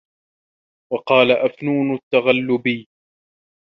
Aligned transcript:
وَقَالَ 0.93 1.31
أُفْنُونُ 1.31 1.91
التَّغْلِبِيُّ 1.95 2.87